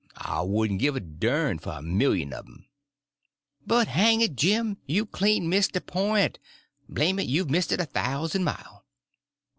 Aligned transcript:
I 0.17 0.41
wouldn' 0.41 0.79
give 0.79 0.95
a 0.95 0.99
dern 0.99 1.59
for 1.59 1.73
a 1.73 1.81
million 1.83 2.33
un 2.33 2.39
um." 2.39 2.65
"But 3.67 3.87
hang 3.87 4.21
it, 4.21 4.35
Jim, 4.35 4.77
you've 4.87 5.11
clean 5.11 5.47
missed 5.47 5.73
the 5.73 5.81
point—blame 5.81 7.19
it, 7.19 7.27
you've 7.27 7.51
missed 7.51 7.71
it 7.71 7.79
a 7.79 7.85
thousand 7.85 8.43
mile." 8.43 8.83